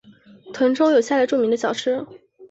[0.51, 2.03] 腾冲有下列著名的小吃。